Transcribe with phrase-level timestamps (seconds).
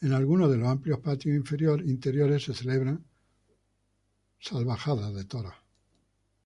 [0.00, 1.34] En algunos de los amplios patios
[1.80, 3.04] interiores se celebraban
[4.48, 5.54] corridas de toros.